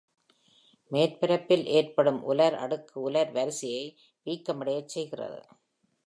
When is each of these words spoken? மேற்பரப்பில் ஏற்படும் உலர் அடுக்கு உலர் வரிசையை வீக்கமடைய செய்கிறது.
மேற்பரப்பில் 0.91 1.65
ஏற்படும் 1.71 2.23
உலர் 2.23 2.55
அடுக்கு 2.55 2.95
உலர் 3.01 3.31
வரிசையை 3.31 3.85
வீக்கமடைய 4.25 4.79
செய்கிறது. 4.85 5.39